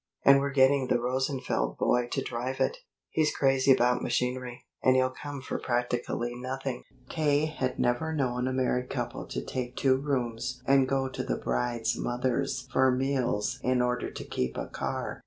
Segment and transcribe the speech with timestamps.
[0.25, 2.77] And we're getting the Rosenfeld boy to drive it.
[3.11, 7.45] He's crazy about machinery, and he'll come for practically nothing." K.
[7.45, 11.95] had never known a married couple to take two rooms and go to the bride's
[11.99, 15.19] mother's for meals in order to keep a car.